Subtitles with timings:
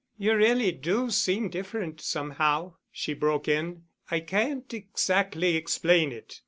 [0.17, 3.83] "You really do seem different, somehow," she broke in.
[4.09, 6.39] "I can't exactly explain it.